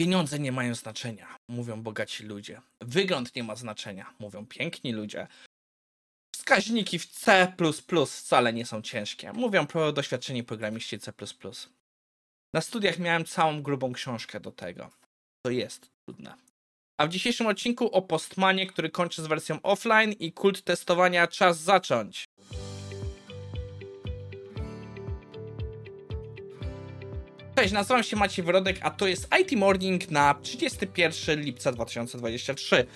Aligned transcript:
Pieniądze 0.00 0.38
nie 0.38 0.52
mają 0.52 0.74
znaczenia, 0.74 1.36
mówią 1.48 1.82
bogaci 1.82 2.24
ludzie. 2.24 2.60
Wygląd 2.80 3.36
nie 3.36 3.44
ma 3.44 3.56
znaczenia, 3.56 4.14
mówią 4.18 4.46
piękni 4.46 4.92
ludzie. 4.92 5.26
Wskaźniki 6.36 6.98
w 6.98 7.06
C 7.06 7.52
wcale 8.06 8.52
nie 8.52 8.66
są 8.66 8.82
ciężkie, 8.82 9.32
mówią 9.32 9.66
doświadczeni 9.92 10.44
programiści 10.44 10.98
C. 10.98 11.12
Na 12.54 12.60
studiach 12.60 12.98
miałem 12.98 13.24
całą 13.24 13.62
grubą 13.62 13.92
książkę 13.92 14.40
do 14.40 14.52
tego. 14.52 14.90
To 15.46 15.50
jest 15.50 15.90
trudne. 16.08 16.34
A 17.00 17.06
w 17.06 17.10
dzisiejszym 17.10 17.46
odcinku 17.46 17.90
o 17.90 18.02
Postmanie, 18.02 18.66
który 18.66 18.90
kończy 18.90 19.22
z 19.22 19.26
wersją 19.26 19.62
offline 19.62 20.12
i 20.12 20.32
kult 20.32 20.62
testowania 20.62 21.26
czas 21.26 21.60
zacząć. 21.60 22.24
Cześć, 27.64 27.74
nazywam 27.74 28.02
się 28.02 28.16
Maciej 28.16 28.44
Wyrodek, 28.44 28.76
a 28.80 28.90
to 28.90 29.06
jest 29.06 29.28
IT 29.40 29.52
Morning 29.52 30.10
na 30.10 30.34
31 30.42 31.40
lipca 31.40 31.72
2023. 31.72 32.86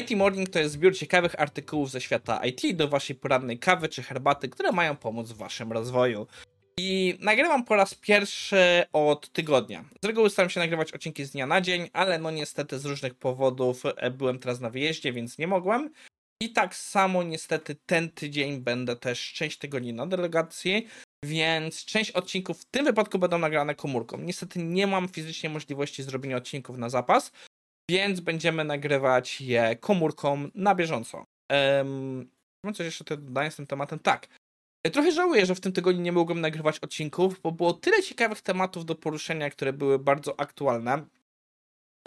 IT 0.00 0.10
Morning 0.16 0.48
to 0.48 0.58
jest 0.58 0.74
zbiór 0.74 0.96
ciekawych 0.96 1.40
artykułów 1.40 1.90
ze 1.90 2.00
świata 2.00 2.40
IT 2.46 2.76
do 2.76 2.88
waszej 2.88 3.16
porannej 3.16 3.58
kawy 3.58 3.88
czy 3.88 4.02
herbaty, 4.02 4.48
które 4.48 4.72
mają 4.72 4.96
pomóc 4.96 5.30
w 5.30 5.36
waszym 5.36 5.72
rozwoju. 5.72 6.26
I 6.76 7.18
nagrywam 7.20 7.64
po 7.64 7.76
raz 7.76 7.94
pierwszy 7.94 8.84
od 8.92 9.32
tygodnia. 9.32 9.84
Z 10.02 10.06
reguły 10.06 10.30
staram 10.30 10.50
się 10.50 10.60
nagrywać 10.60 10.92
odcinki 10.92 11.24
z 11.24 11.30
dnia 11.30 11.46
na 11.46 11.60
dzień, 11.60 11.90
ale 11.92 12.18
no 12.18 12.30
niestety 12.30 12.78
z 12.78 12.84
różnych 12.84 13.14
powodów 13.14 13.82
e, 13.96 14.10
byłem 14.10 14.38
teraz 14.38 14.60
na 14.60 14.70
wyjeździe, 14.70 15.12
więc 15.12 15.38
nie 15.38 15.46
mogłem. 15.46 15.90
I 16.40 16.52
tak 16.52 16.76
samo 16.76 17.22
niestety 17.22 17.76
ten 17.86 18.10
tydzień 18.10 18.60
będę 18.60 18.96
też 18.96 19.32
część 19.32 19.58
tygodni 19.58 19.92
na 19.92 20.06
delegacji, 20.06 20.88
więc 21.24 21.84
część 21.84 22.10
odcinków 22.10 22.60
w 22.60 22.64
tym 22.64 22.84
wypadku 22.84 23.18
będą 23.18 23.38
nagrane 23.38 23.74
komórką. 23.74 24.18
Niestety 24.18 24.58
nie 24.58 24.86
mam 24.86 25.08
fizycznie 25.08 25.50
możliwości 25.50 26.02
zrobienia 26.02 26.36
odcinków 26.36 26.78
na 26.78 26.88
zapas, 26.88 27.32
więc 27.90 28.20
będziemy 28.20 28.64
nagrywać 28.64 29.40
je 29.40 29.76
komórką 29.76 30.48
na 30.54 30.74
bieżąco. 30.74 31.24
Mam 32.64 32.74
coś 32.74 32.84
jeszcze 32.86 33.04
dodania 33.04 33.50
z 33.50 33.56
tym 33.56 33.66
tematem? 33.66 33.98
Tak. 33.98 34.28
Trochę 34.92 35.12
żałuję, 35.12 35.46
że 35.46 35.54
w 35.54 35.60
tym 35.60 35.72
tygodniu 35.72 36.02
nie 36.02 36.12
mogłem 36.12 36.40
nagrywać 36.40 36.78
odcinków, 36.78 37.40
bo 37.40 37.52
było 37.52 37.72
tyle 37.72 38.02
ciekawych 38.02 38.40
tematów 38.40 38.84
do 38.84 38.94
poruszenia, 38.94 39.50
które 39.50 39.72
były 39.72 39.98
bardzo 39.98 40.40
aktualne. 40.40 41.06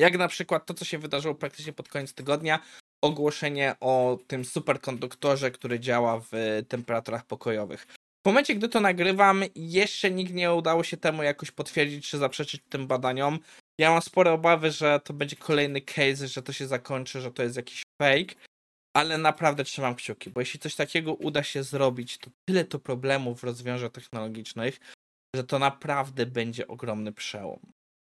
Jak 0.02 0.18
na 0.18 0.28
przykład 0.28 0.66
to, 0.66 0.74
co 0.74 0.86
się 0.86 0.98
wydarzyło 0.98 1.36
praktycznie 1.36 1.74
pod 1.74 1.90
koniec 1.90 2.14
tygodnia, 2.14 2.60
ogłoszenie 3.02 3.76
o 3.80 4.18
tym 4.28 4.46
superkonduktorze, 4.46 5.52
który 5.52 5.80
działa 5.80 6.22
w 6.32 6.62
temperaturach 6.68 7.26
pokojowych. 7.26 7.88
Momencie, 8.28 8.56
gdy 8.56 8.70
to 8.70 8.80
nagrywam, 8.80 9.44
jeszcze 9.56 10.12
nikt 10.12 10.34
nie 10.34 10.54
udało 10.54 10.84
się 10.84 10.98
temu 10.98 11.24
jakoś 11.24 11.52
potwierdzić 11.52 12.10
czy 12.10 12.18
zaprzeczyć 12.18 12.62
tym 12.70 12.88
badaniom. 12.88 13.40
Ja 13.80 13.92
mam 13.92 14.02
spore 14.02 14.32
obawy, 14.32 14.72
że 14.72 15.00
to 15.04 15.14
będzie 15.14 15.36
kolejny 15.36 15.82
case, 15.82 16.28
że 16.28 16.42
to 16.42 16.54
się 16.54 16.68
zakończy, 16.68 17.22
że 17.22 17.32
to 17.32 17.44
jest 17.44 17.56
jakiś 17.56 17.84
fake, 18.02 18.36
ale 18.96 19.18
naprawdę 19.18 19.64
trzymam 19.64 19.96
kciuki, 19.96 20.30
bo 20.30 20.40
jeśli 20.40 20.60
coś 20.60 20.76
takiego 20.76 21.14
uda 21.14 21.44
się 21.44 21.64
zrobić, 21.64 22.18
to 22.18 22.32
tyle 22.50 22.66
to 22.66 22.80
problemów 22.80 23.44
rozwiąże 23.44 23.90
technologicznych, 23.90 24.80
że 25.36 25.44
to 25.44 25.60
naprawdę 25.60 26.26
będzie 26.26 26.68
ogromny 26.68 27.14
przełom. 27.14 27.60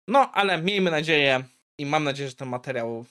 No, 0.08 0.32
ale 0.32 0.62
miejmy 0.62 0.90
nadzieję 0.90 1.44
i 1.78 1.86
mam 1.86 2.04
nadzieję, 2.04 2.28
że 2.28 2.36
ten 2.36 2.48
materiał 2.48 3.04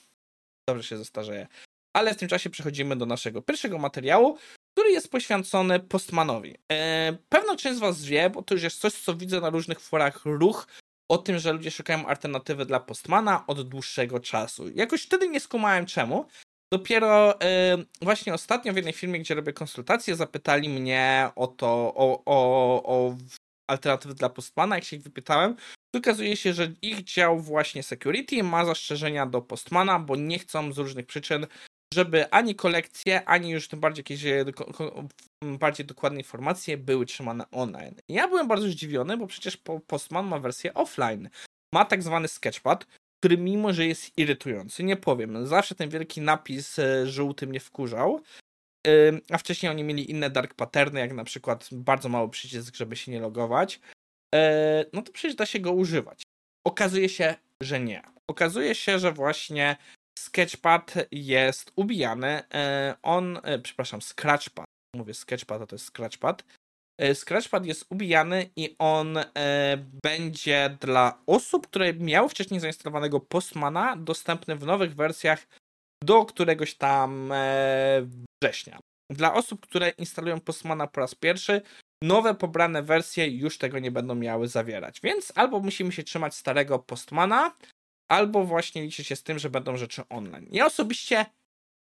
dobrze 0.70 0.84
się 0.84 0.98
zestarzeje. 0.98 1.48
Ale 1.96 2.14
w 2.14 2.18
tym 2.18 2.30
czasie 2.30 2.50
przechodzimy 2.50 2.96
do 2.96 3.06
naszego 3.06 3.42
pierwszego 3.42 3.78
materiału, 3.78 4.38
który 4.74 4.92
jest 4.92 5.12
poświęcony 5.12 5.80
Postmanowi. 5.80 6.58
E, 6.72 7.18
pewno 7.30 7.56
część 7.56 7.78
z 7.78 7.80
Was 7.80 8.06
wie, 8.06 8.30
bo 8.30 8.42
to 8.42 8.54
już 8.54 8.64
jest 8.64 8.80
coś, 8.80 8.94
co 8.94 9.16
widzę 9.16 9.42
na 9.42 9.50
różnych 9.50 9.80
forach 9.80 10.26
ruch, 10.26 10.68
o 11.10 11.18
tym, 11.18 11.40
że 11.40 11.54
ludzie 11.54 11.72
szukają 11.72 12.08
alternatywy 12.08 12.66
dla 12.66 12.80
Postmana 12.80 13.44
od 13.48 13.70
dłuższego 13.70 14.20
czasu. 14.20 14.70
Jakoś 14.70 15.04
wtedy 15.04 15.30
nie 15.30 15.40
skumałem 15.40 15.86
czemu. 15.86 16.26
Dopiero 16.74 17.42
e, 17.42 17.78
właśnie 18.02 18.34
ostatnio 18.34 18.74
w 18.74 18.76
jednej 18.76 18.94
filmie, 18.94 19.20
gdzie 19.20 19.36
robię 19.36 19.54
konsultacje, 19.54 20.16
zapytali 20.16 20.70
mnie 20.70 21.30
o 21.36 21.48
to, 21.48 21.68
o, 21.96 22.24
o, 22.26 22.84
o 22.84 23.18
alternatywy 23.68 24.14
dla 24.14 24.30
Postmana. 24.30 24.76
Jak 24.76 24.84
się 24.84 24.96
ich 24.96 25.04
wypytałem, 25.04 25.56
to 25.92 26.00
okazuje 26.00 26.38
się, 26.38 26.54
że 26.54 26.72
ich 26.82 27.04
dział 27.04 27.40
właśnie 27.40 27.84
security 27.84 28.44
ma 28.44 28.66
zastrzeżenia 28.66 29.26
do 29.26 29.42
Postmana, 29.42 30.00
bo 30.00 30.16
nie 30.16 30.40
chcą 30.40 30.74
z 30.74 30.78
różnych 30.78 31.06
przyczyn 31.06 31.48
żeby 31.94 32.32
ani 32.32 32.56
kolekcje, 32.56 33.26
ani 33.26 33.50
już 33.50 33.68
tym 33.68 33.80
bardziej 33.80 34.02
jakieś 34.02 34.26
e, 34.26 34.46
bardziej 35.58 35.86
dokładne 35.86 36.20
informacje 36.20 36.78
były 36.78 37.06
trzymane 37.06 37.52
online. 37.52 37.96
Ja 38.10 38.28
byłem 38.28 38.48
bardzo 38.48 38.68
zdziwiony, 38.68 39.18
bo 39.18 39.28
przecież 39.28 39.58
Postman 39.88 40.28
ma 40.28 40.40
wersję 40.40 40.74
offline. 40.74 41.30
Ma 41.74 41.86
tak 41.86 42.04
zwany 42.04 42.28
sketchpad, 42.28 42.86
który 43.20 43.38
mimo, 43.38 43.74
że 43.74 43.86
jest 43.86 44.18
irytujący, 44.18 44.84
nie 44.84 44.98
powiem, 44.98 45.48
zawsze 45.48 45.76
ten 45.76 45.90
wielki 45.90 46.22
napis 46.22 46.80
e, 46.80 47.08
żółty 47.08 47.48
mnie 47.48 47.60
wkurzał, 47.60 48.22
a 49.32 49.38
wcześniej 49.38 49.72
oni 49.72 49.84
mieli 49.84 50.12
inne 50.12 50.30
dark 50.30 50.54
patterny, 50.54 51.00
jak 51.00 51.14
na 51.14 51.24
przykład 51.24 51.70
bardzo 51.72 52.10
mały 52.10 52.30
przycisk, 52.30 52.76
żeby 52.76 52.96
się 52.96 53.12
nie 53.12 53.20
logować, 53.20 53.80
e, 54.36 54.86
no 54.94 55.02
to 55.02 55.12
przecież 55.12 55.36
da 55.36 55.46
się 55.46 55.60
go 55.60 55.72
używać. 55.72 56.24
Okazuje 56.68 57.10
się, 57.10 57.36
że 57.62 57.80
nie. 57.80 58.02
Okazuje 58.28 58.76
się, 58.76 59.00
że 59.00 59.12
właśnie 59.12 59.78
Sketchpad 60.20 60.94
jest 61.12 61.72
ubijany. 61.76 62.44
E, 62.54 62.96
on, 63.02 63.40
e, 63.44 63.60
przepraszam, 63.60 64.02
Scratchpad. 64.02 64.66
Mówię 64.96 65.14
Sketchpad, 65.14 65.62
a 65.62 65.68
to 65.68 65.76
jest 65.76 65.86
Scratchpad. 65.86 66.44
E, 67.00 67.16
Scratchpad 67.16 67.66
jest 67.66 67.86
ubijany 67.90 68.50
i 68.56 68.76
on 68.80 69.18
będzie 70.04 70.78
dla 70.82 71.22
osób, 71.26 71.68
które 71.68 71.94
miały 71.94 72.30
wcześniej 72.30 72.60
zainstalowanego 72.60 73.20
Postmana, 73.20 73.96
dostępny 73.96 74.56
w 74.56 74.66
nowych 74.66 74.96
wersjach 74.96 75.48
do 76.04 76.26
któregoś 76.26 76.76
tam 76.76 77.34
września. 78.44 78.80
Dla 79.12 79.34
osób, 79.34 79.62
które 79.62 79.90
instalują 79.90 80.40
Postmana 80.40 80.88
po 80.88 81.02
raz 81.02 81.16
pierwszy, 81.16 81.62
nowe 82.04 82.36
pobrane 82.36 82.84
wersje 82.84 83.28
już 83.28 83.58
tego 83.58 83.80
nie 83.80 83.92
będą 83.92 84.16
miały 84.16 84.48
zawierać. 84.48 85.02
Więc 85.02 85.32
albo 85.36 85.60
musimy 85.60 85.92
się 85.92 86.04
trzymać 86.04 86.36
starego 86.36 86.80
Postmana, 86.80 87.56
albo 88.08 88.46
właśnie 88.46 88.82
liczy 88.82 89.04
się 89.04 89.16
z 89.16 89.24
tym, 89.24 89.40
że 89.40 89.50
będą 89.50 89.78
rzeczy 89.78 90.02
online. 90.10 90.48
Ja 90.52 90.66
osobiście 90.66 91.26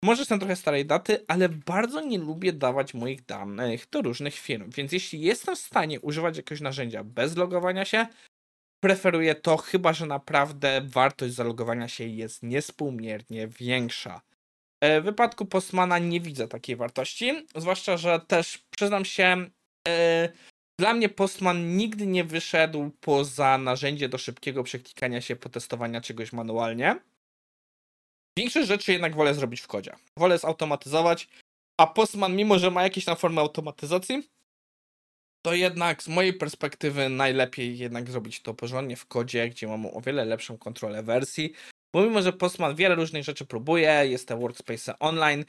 może 0.04 0.20
jestem 0.20 0.38
trochę 0.38 0.56
starej 0.56 0.86
daty, 0.86 1.24
ale 1.28 1.48
bardzo 1.48 2.00
nie 2.00 2.18
lubię 2.18 2.52
dawać 2.52 2.94
moich 2.94 3.24
danych 3.24 3.90
do 3.90 4.02
różnych 4.02 4.34
firm, 4.34 4.70
więc 4.70 4.92
jeśli 4.92 5.20
jestem 5.20 5.56
w 5.56 5.58
stanie 5.58 6.00
używać 6.00 6.36
jakiegoś 6.36 6.60
narzędzia 6.60 7.04
bez 7.04 7.36
logowania 7.36 7.84
się, 7.84 8.06
preferuję 8.80 9.34
to, 9.34 9.56
chyba 9.56 9.92
że 9.92 10.06
naprawdę 10.06 10.80
wartość 10.84 11.34
zalogowania 11.34 11.88
się 11.88 12.04
jest 12.04 12.42
niespółmiernie 12.42 13.48
większa. 13.48 14.20
E, 14.80 15.00
w 15.00 15.04
wypadku 15.04 15.46
Postmana 15.46 15.98
nie 15.98 16.20
widzę 16.20 16.48
takiej 16.48 16.76
wartości, 16.76 17.46
zwłaszcza, 17.56 17.96
że 17.96 18.20
też 18.20 18.58
przyznam 18.70 19.04
się, 19.04 19.50
e, 19.88 20.28
dla 20.78 20.94
mnie 20.94 21.08
Postman 21.08 21.76
nigdy 21.76 22.06
nie 22.06 22.24
wyszedł 22.24 22.90
poza 23.00 23.58
narzędzie 23.58 24.08
do 24.08 24.18
szybkiego 24.18 24.62
przeklikania 24.62 25.20
się, 25.20 25.36
potestowania 25.36 26.00
czegoś 26.00 26.32
manualnie. 26.32 26.96
Większość 28.38 28.68
rzeczy 28.68 28.92
jednak 28.92 29.14
wolę 29.14 29.34
zrobić 29.34 29.60
w 29.60 29.66
kodzie. 29.66 29.94
Wolę 30.18 30.38
zautomatyzować, 30.38 31.28
a 31.80 31.86
Postman, 31.86 32.36
mimo 32.36 32.58
że 32.58 32.70
ma 32.70 32.82
jakieś 32.82 33.04
tam 33.04 33.16
formy 33.16 33.40
automatyzacji, 33.40 34.28
to 35.46 35.54
jednak 35.54 36.02
z 36.02 36.08
mojej 36.08 36.32
perspektywy 36.32 37.08
najlepiej 37.08 37.78
jednak 37.78 38.10
zrobić 38.10 38.40
to 38.40 38.54
porządnie 38.54 38.96
w 38.96 39.06
kodzie, 39.06 39.48
gdzie 39.48 39.68
mamy 39.68 39.90
o 39.90 40.00
wiele 40.00 40.24
lepszą 40.24 40.58
kontrolę 40.58 41.02
wersji. 41.02 41.52
Bo 41.94 42.02
mimo, 42.02 42.22
że 42.22 42.32
Postman 42.32 42.74
wiele 42.74 42.94
różnych 42.94 43.24
rzeczy 43.24 43.46
próbuje, 43.46 44.06
jest 44.06 44.28
te 44.28 44.36
workspace 44.36 44.98
online, 44.98 45.44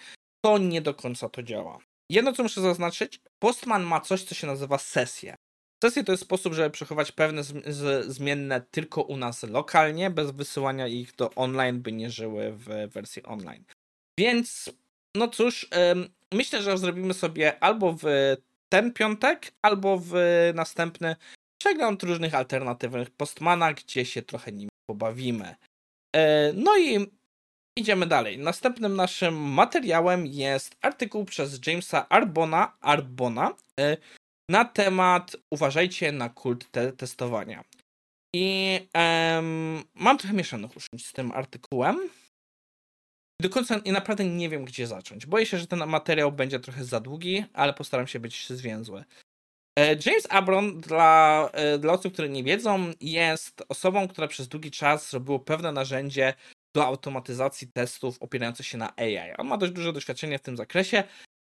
to 0.46 0.57
nie 0.57 0.81
do 0.81 0.94
końca 0.94 1.30
to 1.30 1.44
działa. 1.44 1.80
Jedno, 2.10 2.34
co 2.34 2.44
muszę 2.44 2.62
zaznaczyć, 2.62 3.20
Postman 3.40 3.84
ma 3.84 4.02
coś, 4.02 4.24
co 4.24 4.36
się 4.36 4.48
nazywa 4.48 4.78
sesje. 4.78 5.36
Sesje 5.84 6.04
to 6.04 6.12
jest 6.12 6.24
sposób, 6.24 6.54
żeby 6.54 6.70
przechować 6.70 7.12
pewne 7.12 7.44
zmienne 8.02 8.62
tylko 8.72 9.02
u 9.02 9.18
nas 9.18 9.44
lokalnie, 9.44 10.10
bez 10.10 10.32
wysyłania 10.32 10.88
ich 10.88 11.16
do 11.16 11.34
online, 11.36 11.81
by 11.81 11.92
nie 11.92 12.10
żyły 12.10 12.52
w 12.52 12.66
wersji 12.94 13.24
online. 13.24 13.63
Więc, 14.19 14.69
no 15.16 15.28
cóż, 15.28 15.69
myślę, 16.34 16.62
że 16.62 16.78
zrobimy 16.78 17.13
sobie 17.13 17.63
albo 17.63 17.94
w 17.94 18.04
ten 18.69 18.94
piątek, 18.94 19.51
albo 19.62 19.98
w 20.00 20.13
następny 20.56 21.16
przegląd 21.58 22.04
różnych 22.04 22.36
alternatywnych 22.36 23.10
Postmana, 23.10 23.74
gdzie 23.74 24.06
się 24.06 24.22
trochę 24.22 24.51
nim 24.51 24.69
pobawimy. 24.90 25.56
E, 26.16 26.54
no 26.54 26.78
i 26.78 27.12
Idziemy 27.80 28.06
dalej. 28.06 28.38
Następnym 28.38 28.95
naszym 28.95 29.36
materiałem 29.36 30.27
jest 30.27 30.75
artykuł 30.81 31.25
przez 31.25 31.68
Jamesa 31.68 32.10
Arbona, 32.10 32.77
Arbona 32.81 33.54
e, 33.80 33.98
na 34.50 34.66
temat 34.66 35.36
uważajcie 35.54 36.12
na 36.12 36.30
kult 36.30 36.72
te 36.72 36.92
testowania. 36.92 37.63
I 38.36 38.80
um, 38.94 39.83
mam 39.94 40.18
trochę 40.18 40.33
mieszanych 40.33 40.77
uczuć 40.77 41.06
z 41.06 41.13
tym 41.13 41.31
artykułem. 41.31 42.10
Do 43.42 43.50
końca 43.50 43.77
i 43.77 43.92
naprawdę 43.92 44.25
nie 44.25 44.50
wiem, 44.50 44.66
gdzie 44.66 44.88
zacząć. 44.88 45.25
Boję 45.25 45.45
się, 45.45 45.57
że 45.57 45.68
ten 45.68 45.88
materiał 45.88 46.31
będzie 46.31 46.60
trochę 46.60 46.86
za 46.86 47.00
długi, 47.00 47.45
ale 47.54 47.74
postaram 47.74 48.07
się 48.07 48.19
być 48.19 48.50
zwięzły. 48.50 49.04
E, 49.80 49.95
James 50.06 50.27
Abron, 50.30 50.81
dla, 50.81 51.50
e, 51.54 51.77
dla 51.77 51.94
osób, 51.94 52.13
które 52.13 52.30
nie 52.30 52.44
wiedzą, 52.44 52.92
jest 53.01 53.63
osobą, 53.69 54.07
która 54.07 54.27
przez 54.27 54.48
długi 54.48 54.72
czas 54.72 55.10
zrobiło 55.10 55.39
pewne 55.39 55.72
narzędzie 55.72 56.33
do 56.75 56.86
automatyzacji 56.86 57.68
testów 57.68 58.22
opierających 58.22 58.68
się 58.68 58.77
na 58.77 58.94
AI. 58.95 59.33
On 59.38 59.48
ma 59.48 59.57
dość 59.57 59.74
duże 59.74 59.94
doświadczenie 59.94 60.39
w 60.39 60.42
tym 60.42 60.57
zakresie. 60.57 61.04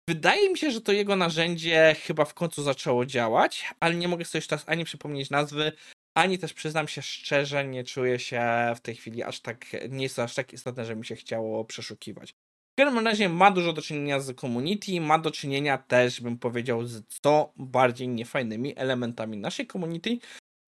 Wydaje 0.08 0.50
mi 0.50 0.58
się, 0.58 0.70
że 0.70 0.80
to 0.80 0.92
jego 0.92 1.16
narzędzie 1.16 1.96
chyba 2.04 2.24
w 2.24 2.34
końcu 2.34 2.62
zaczęło 2.62 3.06
działać, 3.06 3.74
ale 3.80 3.94
nie 3.94 4.08
mogę 4.08 4.24
sobie 4.24 4.42
teraz 4.42 4.64
ani 4.66 4.84
przypomnieć 4.84 5.30
nazwy, 5.30 5.72
ani 6.16 6.38
też 6.38 6.52
przyznam 6.52 6.88
się 6.88 7.02
szczerze, 7.02 7.64
nie 7.64 7.84
czuję 7.84 8.19
się 8.19 8.42
w 8.76 8.80
tej 8.80 8.94
chwili 8.94 9.22
aż 9.22 9.40
tak, 9.40 9.66
nie 9.88 10.02
jest 10.02 10.16
to 10.16 10.22
aż 10.22 10.34
tak 10.34 10.52
istotne, 10.52 10.84
że 10.84 10.96
mi 10.96 11.06
się 11.06 11.16
chciało 11.16 11.64
przeszukiwać. 11.64 12.30
W 12.72 12.80
każdym 12.80 13.06
razie 13.06 13.28
ma 13.28 13.50
dużo 13.50 13.72
do 13.72 13.82
czynienia 13.82 14.20
z 14.20 14.40
community, 14.40 15.00
ma 15.00 15.19
do 15.19 15.30
czynienia 15.30 15.78
też, 15.78 16.20
bym 16.20 16.38
powiedział, 16.38 16.86
z 16.86 17.02
co 17.22 17.52
bardziej 17.56 18.08
niefajnymi 18.08 18.78
elementami 18.78 19.36
naszej 19.36 19.66
community 19.66 20.19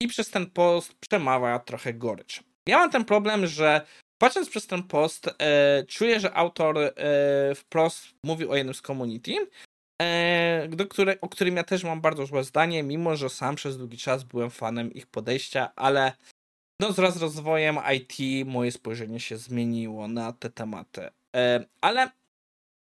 i 0.02 0.08
przez 0.08 0.30
ten 0.30 0.50
post 0.50 0.94
przemawia 0.94 1.58
trochę 1.58 1.94
gorycz. 1.94 2.42
Ja 2.66 2.78
mam 2.78 2.90
ten 2.90 3.04
problem, 3.04 3.46
że 3.46 3.86
patrząc 4.18 4.48
przez 4.48 4.66
ten 4.66 4.82
post, 4.82 5.30
e, 5.38 5.84
czuję, 5.88 6.20
że 6.20 6.34
autor 6.34 6.78
e, 6.78 6.92
wprost 7.54 8.08
mówi 8.24 8.46
o 8.46 8.56
jednym 8.56 8.74
z 8.74 8.82
community, 8.82 9.34
e, 10.02 10.68
do 10.68 10.86
które, 10.86 11.20
o 11.20 11.28
którym 11.28 11.56
ja 11.56 11.64
też 11.64 11.84
mam 11.84 12.00
bardzo 12.00 12.26
złe 12.26 12.44
zdanie, 12.44 12.82
mimo 12.82 13.16
że 13.16 13.28
sam 13.28 13.54
przez 13.54 13.78
długi 13.78 13.98
czas 13.98 14.24
byłem 14.24 14.50
fanem 14.50 14.94
ich 14.94 15.06
podejścia, 15.06 15.72
ale 15.76 16.12
no, 16.80 16.92
wraz 16.92 17.14
z 17.14 17.22
rozwojem 17.22 17.78
IT 17.94 18.46
moje 18.46 18.72
spojrzenie 18.72 19.20
się 19.20 19.36
zmieniło 19.36 20.08
na 20.08 20.32
te 20.32 20.50
tematy. 20.50 21.10
E, 21.36 21.64
ale 21.80 22.10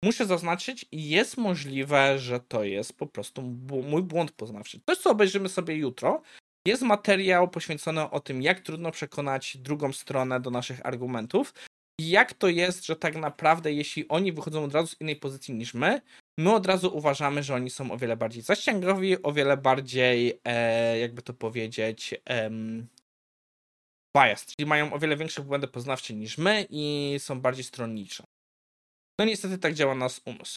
muszę 0.04 0.26
zaznaczyć, 0.26 0.86
jest 0.92 1.38
możliwe, 1.38 2.20
że 2.20 2.40
to 2.40 2.64
jest 2.64 2.98
po 2.98 3.08
prostu 3.08 3.42
mój 3.84 4.02
błąd 4.04 4.32
poznawczy. 4.32 4.80
To, 4.86 4.96
co 4.96 5.10
obejrzymy 5.10 5.50
sobie 5.50 5.76
jutro, 5.76 6.22
jest 6.68 6.82
materiał 6.82 7.50
poświęcony 7.50 8.10
o 8.10 8.20
tym, 8.20 8.42
jak 8.42 8.60
trudno 8.60 8.92
przekonać 8.92 9.58
drugą 9.58 9.94
stronę 9.94 10.40
do 10.40 10.50
naszych 10.50 10.86
argumentów. 10.86 11.54
I 12.00 12.10
jak 12.10 12.34
to 12.34 12.48
jest, 12.48 12.86
że 12.86 12.96
tak 12.96 13.16
naprawdę, 13.16 13.74
jeśli 13.74 14.08
oni 14.08 14.32
wychodzą 14.32 14.64
od 14.64 14.74
razu 14.74 14.88
z 14.88 15.02
innej 15.02 15.16
pozycji 15.16 15.54
niż 15.54 15.74
my, 15.74 16.02
my 16.40 16.54
od 16.54 16.66
razu 16.66 16.98
uważamy, 16.98 17.44
że 17.44 17.56
oni 17.56 17.70
są 17.70 17.92
o 17.92 17.98
wiele 17.98 18.18
bardziej 18.18 18.44
zaścięgowi, 18.44 19.24
o 19.24 19.34
wiele 19.34 19.58
bardziej, 19.58 20.40
e, 20.46 21.00
jakby 21.00 21.22
to 21.22 21.34
powiedzieć, 21.34 22.16
em, 22.26 22.88
biased, 24.18 24.56
czyli 24.56 24.66
mają 24.66 24.94
o 24.94 25.00
wiele 25.00 25.18
większe 25.18 25.42
błędy 25.42 25.68
poznawcze 25.68 26.14
niż 26.14 26.38
my 26.38 26.68
i 26.70 27.16
są 27.20 27.42
bardziej 27.42 27.64
stronnicze. 27.64 28.24
No 29.20 29.26
niestety 29.26 29.58
tak 29.58 29.74
działa 29.74 29.96
nas 29.96 30.22
umysł. 30.26 30.56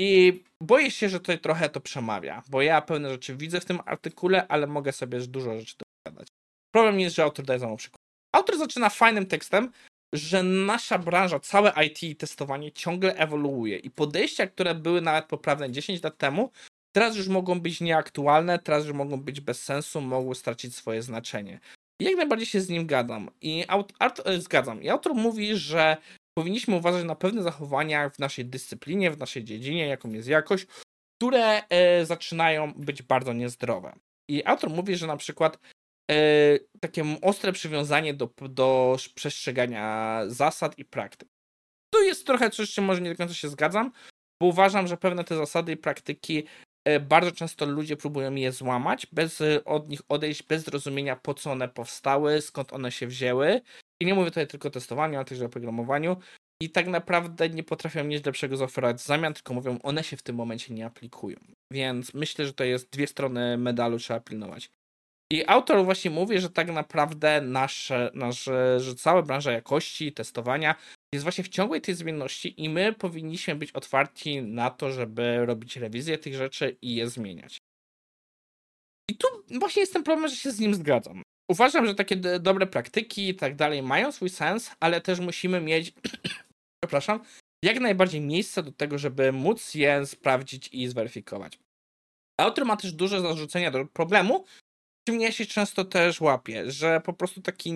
I 0.00 0.42
boję 0.62 0.90
się, 0.90 1.08
że 1.08 1.20
tutaj 1.20 1.38
trochę 1.38 1.68
to 1.68 1.80
przemawia, 1.80 2.42
bo 2.48 2.62
ja 2.62 2.82
pewne 2.82 3.10
rzeczy 3.10 3.36
widzę 3.36 3.60
w 3.60 3.64
tym 3.64 3.80
artykule, 3.86 4.48
ale 4.48 4.66
mogę 4.66 4.92
sobie 4.92 5.20
dużo 5.20 5.58
rzeczy 5.58 5.74
dogadać. 6.06 6.28
Problem 6.74 7.00
jest, 7.00 7.16
że 7.16 7.22
autor 7.22 7.44
daje 7.44 7.58
za 7.58 7.66
mało 7.66 7.78
przykład. 7.78 7.98
Autor 8.34 8.58
zaczyna 8.58 8.90
fajnym 8.90 9.26
tekstem, 9.26 9.72
że 10.14 10.42
nasza 10.42 10.98
branża, 10.98 11.40
całe 11.40 11.72
IT 11.86 12.02
i 12.02 12.16
testowanie 12.16 12.72
ciągle 12.72 13.16
ewoluuje 13.16 13.78
i 13.78 13.90
podejścia, 13.90 14.46
które 14.46 14.74
były 14.74 15.00
nawet 15.00 15.26
poprawne 15.26 15.70
10 15.70 16.02
lat 16.02 16.18
temu, 16.18 16.50
teraz 16.92 17.16
już 17.16 17.28
mogą 17.28 17.60
być 17.60 17.80
nieaktualne, 17.80 18.58
teraz 18.58 18.84
już 18.84 18.94
mogą 18.94 19.20
być 19.20 19.40
bez 19.40 19.62
sensu, 19.62 20.00
mogły 20.00 20.34
stracić 20.34 20.76
swoje 20.76 21.02
znaczenie. 21.02 21.60
I 22.00 22.04
jak 22.04 22.16
najbardziej 22.16 22.46
się 22.46 22.60
z 22.60 22.68
nim 22.68 22.86
gadam. 22.86 23.30
I 23.40 23.64
aut, 23.68 23.92
art, 23.98 24.20
e, 24.24 24.40
zgadzam. 24.40 24.82
I 24.82 24.88
autor 24.88 25.14
mówi, 25.14 25.56
że 25.56 25.96
powinniśmy 26.38 26.76
uważać 26.76 27.04
na 27.04 27.14
pewne 27.14 27.42
zachowania 27.42 28.10
w 28.10 28.18
naszej 28.18 28.44
dyscyplinie, 28.44 29.10
w 29.10 29.18
naszej 29.18 29.44
dziedzinie, 29.44 29.86
jaką 29.86 30.12
jest 30.12 30.28
jakość, 30.28 30.66
które 31.18 31.68
e, 31.68 32.06
zaczynają 32.06 32.72
być 32.72 33.02
bardzo 33.02 33.32
niezdrowe. 33.32 33.96
I 34.30 34.44
autor 34.44 34.70
mówi, 34.70 34.96
że 34.96 35.06
na 35.06 35.16
przykład 35.16 35.58
e, 36.10 36.16
takie 36.80 37.04
ostre 37.22 37.52
przywiązanie 37.52 38.14
do, 38.14 38.30
do 38.48 38.96
przestrzegania 39.14 40.20
zasad 40.26 40.78
i 40.78 40.84
praktyk. 40.84 41.28
To 41.94 42.00
jest 42.00 42.26
trochę 42.26 42.50
coś, 42.50 42.70
z 42.70 42.72
czym 42.72 42.84
może 42.84 43.00
nie 43.00 43.10
do 43.10 43.16
końca 43.16 43.34
się 43.34 43.48
zgadzam, 43.48 43.92
bo 44.40 44.46
uważam, 44.46 44.86
że 44.86 44.96
pewne 44.96 45.24
te 45.24 45.36
zasady 45.36 45.72
i 45.72 45.76
praktyki 45.76 46.44
bardzo 47.00 47.32
często 47.32 47.66
ludzie 47.66 47.96
próbują 47.96 48.34
je 48.34 48.52
złamać, 48.52 49.06
bez 49.12 49.40
e, 49.40 49.64
od 49.64 49.88
nich 49.88 50.00
odejść, 50.08 50.42
bez 50.42 50.64
zrozumienia 50.64 51.16
po 51.16 51.34
co 51.34 51.52
one 51.52 51.68
powstały, 51.68 52.40
skąd 52.40 52.72
one 52.72 52.92
się 52.92 53.06
wzięły 53.06 53.60
i 54.00 54.06
nie 54.06 54.14
mówię 54.14 54.30
tutaj 54.30 54.46
tylko 54.46 54.68
o 54.68 54.70
testowaniu, 54.70 55.16
ale 55.16 55.24
też 55.24 55.40
o 55.40 55.48
programowaniu. 55.48 56.16
I 56.60 56.70
tak 56.70 56.86
naprawdę 56.86 57.48
nie 57.48 57.62
potrafią 57.62 58.04
nic 58.04 58.26
lepszego 58.26 58.56
zaoferować 58.56 58.96
w 58.96 59.06
zamian, 59.06 59.34
tylko 59.34 59.54
mówią, 59.54 59.78
one 59.82 60.04
się 60.04 60.16
w 60.16 60.22
tym 60.22 60.36
momencie 60.36 60.74
nie 60.74 60.86
aplikują. 60.86 61.36
Więc 61.70 62.14
myślę, 62.14 62.46
że 62.46 62.52
to 62.52 62.64
jest 62.64 62.90
dwie 62.90 63.06
strony 63.06 63.58
medalu, 63.58 63.98
trzeba 63.98 64.20
pilnować. 64.20 64.70
I 65.30 65.46
autor 65.46 65.84
właśnie 65.84 66.10
mówi, 66.10 66.38
że 66.40 66.50
tak 66.50 66.72
naprawdę 66.72 67.40
nasze, 67.40 68.10
nasze, 68.14 68.80
że 68.80 68.94
cała 68.94 69.22
branża 69.22 69.52
jakości, 69.52 70.12
testowania 70.12 70.74
jest 71.14 71.22
właśnie 71.22 71.44
w 71.44 71.48
ciągłej 71.48 71.80
tej 71.80 71.94
zmienności 71.94 72.64
i 72.64 72.68
my 72.68 72.92
powinniśmy 72.92 73.54
być 73.54 73.72
otwarci 73.72 74.42
na 74.42 74.70
to, 74.70 74.92
żeby 74.92 75.46
robić 75.46 75.76
rewizję 75.76 76.18
tych 76.18 76.34
rzeczy 76.34 76.76
i 76.82 76.94
je 76.94 77.10
zmieniać. 77.10 77.58
I 79.10 79.16
tu 79.16 79.28
właśnie 79.58 79.80
jest 79.80 79.92
ten 79.92 80.02
problem, 80.02 80.28
że 80.28 80.36
się 80.36 80.50
z 80.50 80.60
nim 80.60 80.74
zgadzam 80.74 81.22
uważam, 81.50 81.86
że 81.86 81.94
takie 81.94 82.16
dobre 82.16 82.66
praktyki 82.66 83.28
i 83.28 83.34
tak 83.34 83.56
dalej 83.56 83.82
mają 83.82 84.12
swój 84.12 84.30
sens, 84.30 84.70
ale 84.80 85.00
też 85.00 85.20
musimy 85.20 85.60
mieć, 85.60 85.92
przepraszam, 86.82 87.20
jak 87.64 87.80
najbardziej 87.80 88.20
miejsce 88.20 88.62
do 88.62 88.72
tego, 88.72 88.98
żeby 88.98 89.32
móc 89.32 89.74
je 89.74 90.06
sprawdzić 90.06 90.68
i 90.72 90.88
zweryfikować. 90.88 91.58
Autor 92.40 92.64
ma 92.64 92.76
też 92.76 92.92
duże 92.92 93.20
zarzucenia 93.20 93.70
do 93.70 93.86
problemu, 93.86 94.44
czym 95.08 95.20
ja 95.20 95.32
się 95.32 95.46
często 95.46 95.84
też 95.84 96.20
łapię, 96.20 96.70
że 96.70 97.00
po 97.00 97.12
prostu 97.12 97.42
taki 97.42 97.72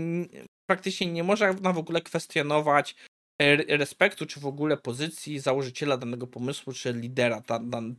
praktycznie 0.71 1.07
nie 1.07 1.25
można 1.25 1.53
w 1.53 1.79
ogóle 1.79 2.01
kwestionować 2.01 2.97
respektu, 3.69 4.27
czy 4.27 4.41
w 4.41 4.47
ogóle 4.47 4.77
pozycji 4.77 5.39
założyciela 5.39 5.97
danego 5.97 6.27
pomysłu, 6.27 6.73
czy 6.73 6.93
lidera 6.93 7.43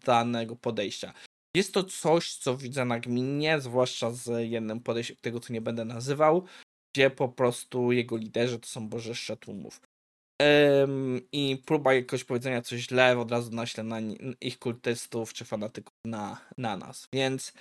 danego 0.06 0.56
podejścia. 0.56 1.14
Jest 1.56 1.74
to 1.74 1.84
coś, 1.84 2.34
co 2.34 2.58
widzę 2.58 2.86
nagminnie, 2.86 3.62
zwłaszcza 3.62 4.12
z 4.12 4.50
jednym 4.50 4.80
podejściem, 4.80 5.18
tego 5.22 5.40
co 5.40 5.54
nie 5.54 5.62
będę 5.62 5.86
nazywał, 5.86 6.46
gdzie 6.96 7.10
po 7.10 7.30
prostu 7.30 7.92
jego 7.92 8.18
liderzy 8.18 8.60
to 8.60 8.68
są 8.68 8.90
bożyszcze 8.90 9.38
tłumów. 9.38 9.82
Um, 10.42 11.22
I 11.32 11.62
próba 11.66 11.94
jakoś 11.94 12.24
powiedzenia 12.24 12.62
coś 12.62 12.82
źle 12.82 13.18
od 13.18 13.32
razu 13.32 13.52
naśle 13.52 13.84
na 13.84 14.00
ich 14.42 14.60
kultystów 14.60 15.34
czy 15.34 15.46
fanatyków 15.46 15.94
na, 16.06 16.46
na 16.58 16.78
nas. 16.78 17.08
Więc 17.14 17.54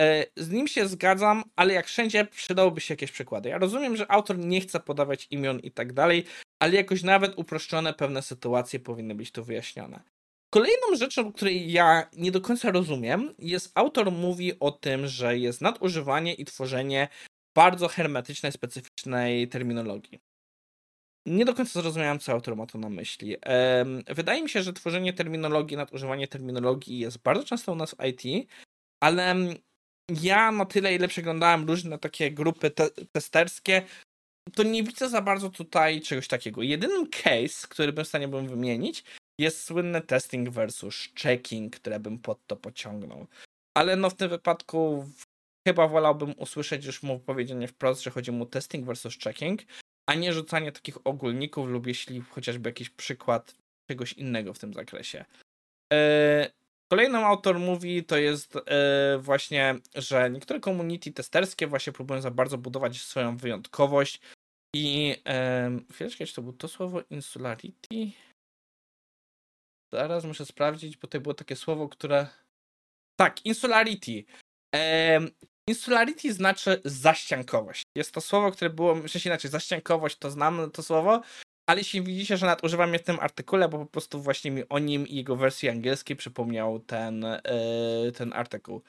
e, 0.00 0.26
z 0.36 0.50
nim 0.50 0.68
się 0.68 0.88
zgadzam, 0.88 1.44
ale 1.56 1.74
jak 1.74 1.86
wszędzie 1.86 2.24
przydałoby 2.24 2.80
się 2.80 2.94
jakieś 2.94 3.12
przykłady. 3.12 3.48
Ja 3.48 3.58
rozumiem, 3.58 3.96
że 3.96 4.10
autor 4.10 4.38
nie 4.38 4.60
chce 4.60 4.80
podawać 4.80 5.26
imion 5.30 5.60
i 5.60 5.70
tak 5.70 5.92
dalej, 5.92 6.24
ale 6.62 6.74
jakoś 6.74 7.02
nawet 7.02 7.38
uproszczone 7.38 7.94
pewne 7.94 8.22
sytuacje 8.22 8.80
powinny 8.80 9.14
być 9.14 9.32
tu 9.32 9.44
wyjaśnione. 9.44 10.02
Kolejną 10.50 10.96
rzeczą, 10.96 11.32
której 11.32 11.72
ja 11.72 12.10
nie 12.12 12.32
do 12.32 12.40
końca 12.40 12.70
rozumiem, 12.70 13.34
jest 13.38 13.72
autor 13.74 14.12
mówi 14.12 14.58
o 14.60 14.70
tym, 14.70 15.06
że 15.06 15.38
jest 15.38 15.60
nadużywanie 15.60 16.34
i 16.34 16.44
tworzenie 16.44 17.08
bardzo 17.56 17.88
hermetycznej, 17.88 18.52
specyficznej 18.52 19.48
terminologii. 19.48 20.18
Nie 21.26 21.44
do 21.44 21.54
końca 21.54 21.82
zrozumiałem, 21.82 22.18
co 22.18 22.32
autor 22.32 22.56
ma 22.56 22.66
to 22.66 22.78
na 22.78 22.88
myśli. 22.88 23.36
Wydaje 24.08 24.42
mi 24.42 24.48
się, 24.48 24.62
że 24.62 24.72
tworzenie 24.72 25.12
terminologii, 25.12 25.76
nadużywanie 25.76 26.28
terminologii 26.28 26.98
jest 26.98 27.18
bardzo 27.18 27.44
często 27.44 27.72
u 27.72 27.76
nas 27.76 27.94
w 27.94 28.04
IT, 28.04 28.48
ale 29.02 29.34
ja 30.22 30.52
na 30.52 30.64
tyle, 30.64 30.94
ile 30.94 31.08
przeglądałem 31.08 31.66
różne 31.66 31.98
takie 31.98 32.30
grupy 32.30 32.70
te 32.70 32.90
testerskie, 33.12 33.82
to 34.54 34.62
nie 34.62 34.82
widzę 34.82 35.08
za 35.08 35.22
bardzo 35.22 35.50
tutaj 35.50 36.00
czegoś 36.00 36.28
takiego. 36.28 36.62
Jedynym 36.62 37.06
case, 37.06 37.68
który 37.68 37.92
bym 37.92 38.04
w 38.04 38.08
stanie 38.08 38.28
bym 38.28 38.48
wymienić, 38.48 39.04
jest 39.40 39.64
słynny 39.64 40.00
testing 40.00 40.48
versus 40.48 41.08
checking, 41.22 41.76
które 41.76 42.00
bym 42.00 42.18
pod 42.18 42.46
to 42.46 42.56
pociągnął. 42.56 43.26
Ale 43.76 43.96
no 43.96 44.10
w 44.10 44.14
tym 44.14 44.28
wypadku 44.28 45.08
chyba 45.68 45.88
wolałbym 45.88 46.34
usłyszeć 46.38 46.84
już 46.84 47.02
mu 47.02 47.20
powiedzenie 47.20 47.68
wprost, 47.68 48.02
że 48.02 48.10
chodzi 48.10 48.32
mu 48.32 48.46
testing 48.46 48.86
versus 48.86 49.18
checking, 49.18 49.62
a 50.08 50.14
nie 50.14 50.32
rzucanie 50.32 50.72
takich 50.72 51.06
ogólników 51.06 51.68
lub 51.68 51.86
jeśli 51.86 52.20
chociażby 52.20 52.68
jakiś 52.68 52.90
przykład 52.90 53.54
czegoś 53.90 54.12
innego 54.12 54.54
w 54.54 54.58
tym 54.58 54.74
zakresie. 54.74 55.24
E, 55.92 56.50
kolejną 56.88 57.26
autor 57.26 57.58
mówi 57.58 58.04
to 58.04 58.16
jest 58.16 58.56
e, 58.56 59.18
właśnie, 59.18 59.74
że 59.94 60.30
niektóre 60.30 60.60
community 60.60 61.12
testerskie 61.12 61.66
właśnie 61.66 61.92
próbują 61.92 62.20
za 62.20 62.30
bardzo 62.30 62.58
budować 62.58 63.02
swoją 63.02 63.36
wyjątkowość 63.36 64.20
i 64.76 65.16
chwileczkę, 65.92 66.26
czy 66.26 66.34
to 66.34 66.42
było 66.42 66.54
to 66.54 66.68
słowo 66.68 67.02
insularity? 67.10 68.12
Zaraz 69.92 70.24
muszę 70.24 70.46
sprawdzić, 70.46 70.96
bo 70.96 71.08
to 71.08 71.20
było 71.20 71.34
takie 71.34 71.56
słowo, 71.56 71.88
które. 71.88 72.26
Tak, 73.20 73.46
insularity. 73.46 74.24
Ehm, 74.74 75.28
insularity 75.68 76.32
znaczy 76.32 76.80
zaściankowość. 76.84 77.82
Jest 77.96 78.12
to 78.12 78.20
słowo, 78.20 78.52
które 78.52 78.70
było, 78.70 78.94
myślę 78.94 79.20
inaczej, 79.24 79.50
zaściankowość 79.50 80.18
to 80.18 80.30
znam 80.30 80.70
to 80.70 80.82
słowo, 80.82 81.22
ale 81.66 81.80
jeśli 81.80 82.02
widzicie, 82.02 82.36
że 82.36 82.46
nadużywam 82.46 82.92
je 82.92 82.98
w 82.98 83.02
tym 83.02 83.20
artykule, 83.20 83.68
bo 83.68 83.78
po 83.78 83.86
prostu 83.86 84.22
właśnie 84.22 84.50
mi 84.50 84.68
o 84.68 84.78
nim 84.78 85.08
i 85.08 85.16
jego 85.16 85.36
wersji 85.36 85.68
angielskiej 85.68 86.16
przypomniał 86.16 86.80
ten, 86.80 87.26
yy, 88.04 88.12
ten 88.12 88.32
artykuł. 88.32 88.82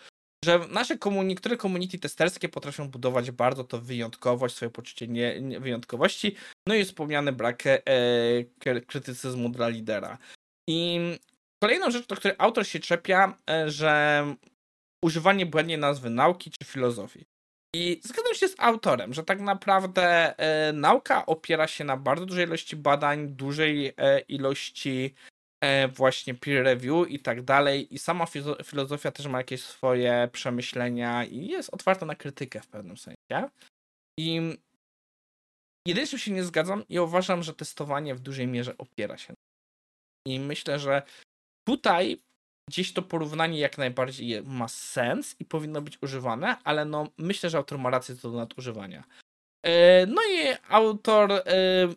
że 0.45 0.59
nasze 0.69 0.97
komun 0.97 1.27
niektóre 1.27 1.57
community 1.57 1.99
testerskie 1.99 2.49
potrafią 2.49 2.89
budować 2.89 3.31
bardzo 3.31 3.63
to 3.63 3.81
wyjątkowość, 3.81 4.55
swoje 4.55 4.69
poczucie 4.69 5.07
nie, 5.07 5.41
nie 5.41 5.59
wyjątkowości, 5.59 6.35
no 6.67 6.75
i 6.75 6.85
wspomniany 6.85 7.31
brak 7.31 7.63
e, 7.67 7.81
krytycyzmu 8.87 9.49
dla 9.49 9.69
lidera. 9.69 10.17
I 10.69 10.99
kolejną 11.63 11.91
rzecz, 11.91 12.07
do 12.07 12.15
której 12.15 12.35
autor 12.39 12.67
się 12.67 12.79
czepia, 12.79 13.37
e, 13.49 13.71
że 13.71 14.23
używanie 15.05 15.45
błędnej 15.45 15.77
nazwy 15.77 16.09
nauki 16.09 16.51
czy 16.51 16.65
filozofii. 16.65 17.25
I 17.75 18.01
zgadzam 18.03 18.33
się 18.33 18.47
z 18.47 18.55
autorem, 18.57 19.13
że 19.13 19.23
tak 19.23 19.39
naprawdę 19.41 20.37
e, 20.39 20.73
nauka 20.73 21.25
opiera 21.25 21.67
się 21.67 21.83
na 21.83 21.97
bardzo 21.97 22.25
dużej 22.25 22.45
ilości 22.45 22.75
badań, 22.75 23.27
dużej 23.27 23.93
e, 23.97 24.19
ilości 24.19 25.13
e, 25.61 25.87
właśnie 25.87 26.33
peer 26.33 26.63
review 26.63 27.09
i 27.09 27.19
tak 27.19 27.41
dalej. 27.41 27.93
I 27.95 27.99
sama 27.99 28.25
filozofia 28.63 29.11
też 29.11 29.27
ma 29.27 29.37
jakieś 29.37 29.63
swoje 29.63 30.29
przemyślenia 30.31 31.25
i 31.25 31.47
jest 31.47 31.73
otwarta 31.73 32.05
na 32.05 32.15
krytykę 32.15 32.61
w 32.61 32.67
pewnym 32.67 32.97
sensie. 32.97 33.49
I 34.19 34.57
jedynie 35.87 36.07
się 36.07 36.31
nie 36.31 36.43
zgadzam 36.43 36.83
i 36.89 36.99
uważam, 36.99 37.43
że 37.43 37.53
testowanie 37.53 38.15
w 38.15 38.19
dużej 38.19 38.47
mierze 38.47 38.77
opiera 38.77 39.17
się. 39.17 39.33
I 40.27 40.39
myślę, 40.39 40.79
że 40.79 41.01
tutaj 41.67 42.17
gdzieś 42.69 42.93
to 42.93 43.01
porównanie 43.01 43.59
jak 43.59 43.77
najbardziej 43.77 44.43
ma 44.43 44.67
sens 44.67 45.35
i 45.39 45.45
powinno 45.45 45.81
być 45.81 46.01
używane, 46.01 46.57
ale 46.63 46.85
no 46.85 47.07
myślę, 47.17 47.49
że 47.49 47.57
autor 47.57 47.79
ma 47.79 47.89
rację 47.89 48.15
co 48.15 48.31
do 48.31 48.37
nadużywania. 48.37 49.03
E, 49.65 50.05
no 50.05 50.21
i 50.21 50.55
autor 50.69 51.31
e, 51.31 51.43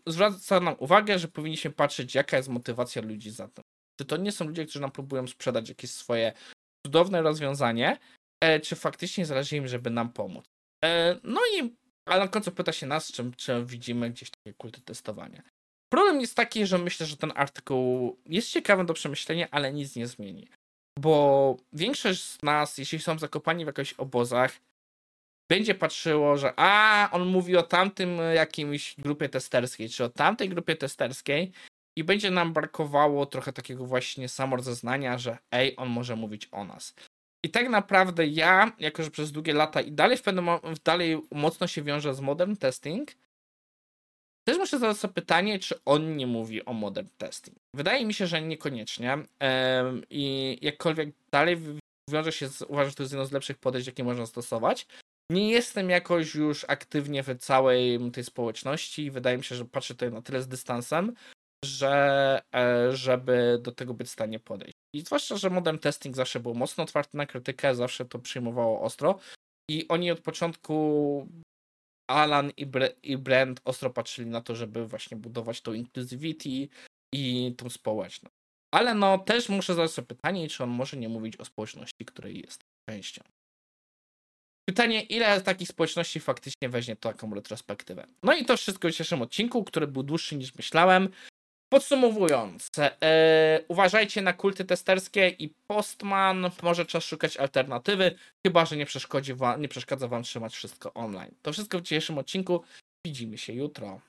zwraca 0.06 0.60
nam 0.60 0.74
uwagę, 0.78 1.18
że 1.18 1.28
powinniśmy 1.28 1.70
patrzeć, 1.70 2.14
jaka 2.14 2.36
jest 2.36 2.48
motywacja 2.48 3.02
ludzi 3.02 3.30
za 3.30 3.48
tym. 3.48 3.64
Czy 4.00 4.06
to 4.06 4.16
nie 4.16 4.32
są 4.32 4.44
ludzie, 4.44 4.64
którzy 4.64 4.80
nam 4.80 4.90
próbują 4.90 5.26
sprzedać 5.26 5.68
jakieś 5.68 5.90
swoje 5.90 6.32
cudowne 6.86 7.22
rozwiązanie, 7.22 7.98
e, 8.40 8.60
czy 8.60 8.76
faktycznie 8.76 9.26
zależy 9.26 9.56
im, 9.56 9.68
żeby 9.68 9.90
nam 9.90 10.12
pomóc. 10.12 10.44
No 11.24 11.40
i 11.54 11.76
ale 12.04 12.20
na 12.20 12.28
końcu 12.28 12.52
pyta 12.52 12.72
się 12.72 12.86
nas, 12.86 13.12
czy, 13.12 13.30
czy 13.36 13.64
widzimy 13.64 14.10
gdzieś 14.10 14.30
takie 14.30 14.54
kulty 14.54 14.80
testowania. 14.80 15.42
Problem 15.92 16.20
jest 16.20 16.34
taki, 16.34 16.66
że 16.66 16.78
myślę, 16.78 17.06
że 17.06 17.16
ten 17.16 17.32
artykuł 17.34 18.18
jest 18.26 18.50
ciekawy 18.50 18.84
do 18.84 18.94
przemyślenia, 18.94 19.48
ale 19.50 19.72
nic 19.72 19.96
nie 19.96 20.06
zmieni 20.06 20.48
bo 21.00 21.57
większość 21.73 22.23
z 22.23 22.42
nas, 22.42 22.78
jeśli 22.78 22.99
są 22.99 23.19
zakopani 23.19 23.64
w 23.64 23.66
jakichś 23.66 23.92
obozach, 23.92 24.52
będzie 25.50 25.75
patrzyło, 25.75 26.37
że 26.37 26.52
a, 26.57 27.09
on 27.12 27.26
mówi 27.26 27.57
o 27.57 27.62
tamtym 27.62 28.19
jakimś 28.35 28.95
grupie 28.99 29.28
testerskiej, 29.28 29.88
czy 29.88 30.04
o 30.04 30.09
tamtej 30.09 30.49
grupie 30.49 30.76
testerskiej 30.76 31.52
i 31.97 32.04
będzie 32.04 32.30
nam 32.30 32.52
brakowało 32.52 33.26
trochę 33.26 33.52
takiego 33.52 33.87
właśnie 33.87 34.28
samozeznania, 34.28 35.19
że 35.19 35.38
ej, 35.50 35.75
on 35.76 35.88
może 35.88 36.16
mówić 36.16 36.49
o 36.52 36.64
nas. 36.64 36.95
I 37.45 37.50
tak 37.50 37.69
naprawdę 37.69 38.26
ja, 38.26 38.73
jako 38.78 39.02
że 39.02 39.11
przez 39.11 39.33
długie 39.33 39.52
lata 39.52 39.80
i 39.80 39.92
dalej 39.92 40.16
w 40.16 40.23
pewnym 40.23 40.49
dalej 40.85 41.21
mocno 41.30 41.66
się 41.66 41.83
wiąże 41.83 42.14
z 42.14 42.21
modern 42.21 42.57
testing, 42.57 43.11
też 44.50 44.59
muszę 44.59 44.78
zadać 44.78 44.97
sobie 44.97 45.14
pytanie, 45.14 45.59
czy 45.59 45.80
on 45.85 46.16
nie 46.16 46.26
mówi 46.26 46.64
o 46.64 46.73
modern 46.73 47.09
testing. 47.19 47.57
Wydaje 47.76 48.07
mi 48.07 48.14
się, 48.14 48.26
że 48.26 48.42
niekoniecznie. 48.42 49.19
I 50.11 50.59
jakkolwiek 50.62 51.09
dalej 51.33 51.59
wiąże 52.11 52.33
się 52.33 52.49
z, 52.49 52.62
uważam, 52.62 52.90
że 52.90 52.97
to 52.97 53.02
jest 53.02 53.12
jedno 53.12 53.26
z 53.26 53.33
lepszych 53.33 53.59
podejść, 53.59 53.87
jakie 53.87 54.04
można 54.04 54.26
stosować. 54.26 54.87
Nie 55.30 55.50
jestem 55.50 55.90
jakoś 55.90 56.35
już 56.35 56.64
aktywnie 56.69 57.23
w 57.23 57.38
całej 57.38 58.11
tej 58.11 58.25
społeczności. 58.25 59.11
Wydaje 59.11 59.37
mi 59.37 59.45
się, 59.45 59.54
że 59.54 59.64
patrzę 59.64 59.95
tutaj 59.95 60.12
na 60.12 60.23
tyle 60.23 60.42
z 60.42 60.49
dystansem, 60.49 61.14
że 61.64 62.42
e, 62.54 62.97
żeby 62.97 63.59
do 63.62 63.73
tego 63.73 63.95
być 63.95 64.09
w 64.09 64.11
stanie 64.11 64.40
podejść. 64.40 64.75
I 64.95 65.00
zwłaszcza, 65.00 65.37
że 65.37 65.50
modern 65.50 65.78
testing 65.78 66.16
zawsze 66.16 66.40
był 66.40 66.54
mocno 66.54 66.85
otwarty 66.85 67.16
na 67.16 67.26
krytykę, 67.26 67.75
zawsze 67.75 68.04
to 68.04 68.19
przyjmowało 68.19 68.80
ostro. 68.80 69.19
I 69.71 69.88
oni 69.88 70.11
od 70.11 70.21
początku 70.21 71.26
Alan 72.10 72.50
i, 72.56 72.66
Bre 72.66 72.94
i 73.02 73.16
Brent 73.16 73.60
ostro 73.64 73.90
patrzyli 73.90 74.30
na 74.30 74.40
to, 74.40 74.54
żeby 74.54 74.86
właśnie 74.86 75.16
budować 75.16 75.60
tą 75.60 75.72
inclusivity 75.72 76.68
i 77.14 77.54
tą 77.56 77.70
społeczność. 77.70 78.34
Ale 78.74 78.94
no 78.94 79.18
też 79.18 79.48
muszę 79.48 79.74
zadać 79.74 79.90
sobie 79.90 80.06
pytanie, 80.06 80.48
czy 80.48 80.62
on 80.62 80.70
może 80.70 80.96
nie 80.96 81.08
mówić 81.08 81.36
o 81.36 81.44
społeczności, 81.44 82.04
której 82.06 82.40
jest 82.40 82.64
częścią. 82.88 83.22
Pytanie, 84.68 85.02
ile 85.02 85.40
takich 85.40 85.68
społeczności 85.68 86.20
faktycznie 86.20 86.68
weźmie 86.68 86.96
taką 86.96 87.34
retrospektywę. 87.34 88.06
No 88.22 88.34
i 88.34 88.44
to 88.44 88.56
wszystko 88.56 88.88
w 88.88 88.90
dzisiejszym 88.90 89.22
odcinku, 89.22 89.64
który 89.64 89.86
był 89.86 90.02
dłuższy 90.02 90.36
niż 90.36 90.54
myślałem. 90.54 91.08
Podsumowując, 91.72 92.70
e, 92.78 93.60
uważajcie 93.68 94.22
na 94.22 94.32
kulty 94.32 94.64
testerskie 94.64 95.28
i 95.28 95.54
Postman, 95.66 96.50
może 96.62 96.86
czas 96.86 97.04
szukać 97.04 97.36
alternatywy, 97.36 98.14
chyba 98.46 98.64
że 98.66 98.76
nie, 98.76 98.86
nie 99.58 99.68
przeszkadza 99.68 100.08
wam 100.08 100.22
trzymać 100.22 100.54
wszystko 100.54 100.94
online. 100.94 101.34
To 101.42 101.52
wszystko 101.52 101.78
w 101.78 101.82
dzisiejszym 101.82 102.18
odcinku. 102.18 102.62
Widzimy 103.06 103.38
się 103.38 103.52
jutro. 103.52 104.00